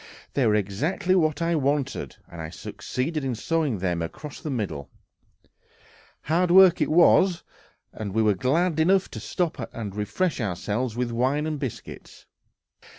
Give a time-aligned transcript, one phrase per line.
[0.33, 4.89] They were exactly what I wanted, and I succeeded in sawing them across the middle.
[6.23, 7.43] Hard work it was,
[7.93, 12.25] and we were glad enough to stop and refresh ourselves with wine and biscuits.